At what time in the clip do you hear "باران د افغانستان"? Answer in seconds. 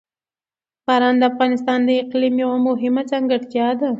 0.85-1.79